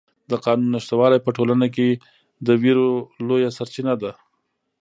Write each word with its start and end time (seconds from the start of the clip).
د 0.29 0.31
قانون 0.45 0.69
نشتوالی 0.75 1.19
په 1.25 1.29
ټولنه 1.37 1.67
کې 1.75 1.89
د 2.45 2.47
وېرو 2.61 2.89
لویه 3.27 3.49
سرچینه 3.57 3.93
ده. 4.01 4.11